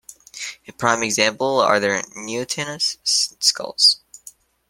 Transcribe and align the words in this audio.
A 0.67 0.71
prime 0.73 1.03
example 1.03 1.59
are 1.59 1.79
their 1.79 2.01
neotenous 2.17 2.97
skulls. 3.03 4.01